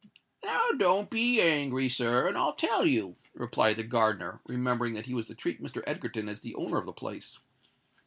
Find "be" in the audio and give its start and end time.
1.11-1.39